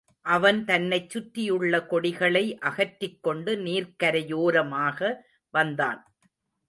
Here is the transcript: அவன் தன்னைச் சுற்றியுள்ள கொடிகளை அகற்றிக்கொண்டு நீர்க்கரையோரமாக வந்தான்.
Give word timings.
அவன் 0.25 0.59
தன்னைச் 0.65 1.09
சுற்றியுள்ள 1.09 1.85
கொடிகளை 1.85 2.57
அகற்றிக்கொண்டு 2.61 3.55
நீர்க்கரையோரமாக 3.57 4.99
வந்தான். 5.53 6.01